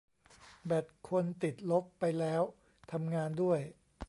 [0.65, 2.41] แบตคนติดลบไปแล้ว
[2.91, 3.59] ทำงานด้วย